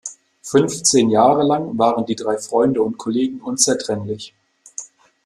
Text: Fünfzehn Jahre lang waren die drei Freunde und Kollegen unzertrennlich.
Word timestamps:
Fünfzehn 0.41 1.11
Jahre 1.11 1.43
lang 1.43 1.77
waren 1.77 2.07
die 2.07 2.15
drei 2.15 2.35
Freunde 2.39 2.81
und 2.81 2.97
Kollegen 2.97 3.39
unzertrennlich. 3.39 4.33